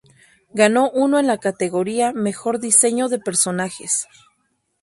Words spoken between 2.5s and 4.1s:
diseño de personajes.